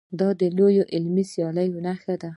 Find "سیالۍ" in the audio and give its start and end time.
1.31-1.67